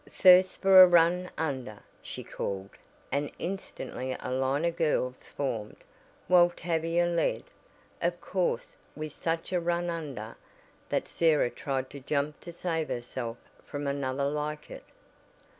"First 0.11 0.59
for 0.63 0.81
a 0.81 0.87
run 0.87 1.29
under!" 1.37 1.83
she 2.01 2.23
called, 2.23 2.71
and 3.11 3.31
instantly 3.37 4.17
a 4.19 4.31
line 4.31 4.65
of 4.65 4.75
girls 4.75 5.27
formed, 5.27 5.75
while 6.27 6.49
Tavia 6.49 7.05
led, 7.05 7.43
of 8.01 8.19
course, 8.19 8.75
with 8.95 9.11
such 9.11 9.53
a 9.53 9.59
"run 9.59 9.91
under" 9.91 10.35
that 10.89 11.07
Sarah 11.07 11.51
tried 11.51 11.91
to 11.91 11.99
jump 11.99 12.39
to 12.39 12.51
save 12.51 12.87
herself 12.87 13.37
from 13.63 13.85
another 13.85 14.25
like 14.25 14.71
it. 14.71 14.85